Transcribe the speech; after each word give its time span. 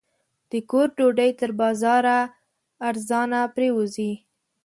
د 0.51 0.53
کور 0.69 0.87
ډوډۍ 0.97 1.31
تر 1.39 1.49
بازاره 1.59 2.17
ارزانه 2.89 3.39
پرېوځي. 3.55 4.11